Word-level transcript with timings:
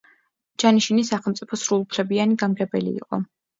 ჯანიშინი 0.63 1.03
სახელმწიფოს 1.09 1.67
სრულუფლებიანი 1.67 2.41
გამგებელი 2.47 2.99
იყო. 3.05 3.25